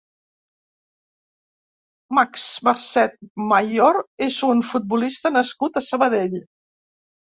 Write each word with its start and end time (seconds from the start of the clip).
Max 2.19 2.47
Marcet 2.67 3.15
Mayor 3.53 4.01
és 4.29 4.41
un 4.49 4.65
futbolista 4.73 5.33
nascut 5.37 5.79
a 5.83 5.89
Sabadell. 5.93 6.39